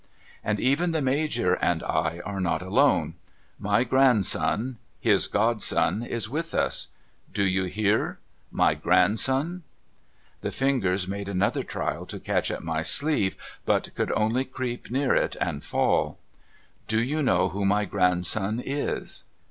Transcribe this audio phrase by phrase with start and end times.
[0.43, 3.17] 'And even the Major and I are not alone.
[3.59, 6.87] My grandson— his godson —is with us.
[7.31, 8.17] Do you hear?
[8.49, 9.61] My grandson.'
[10.41, 15.13] The fingers made another trial to catch at my sleeve, but could only creep near
[15.13, 16.17] it and fall.'
[16.87, 19.23] Do you know who my grandson is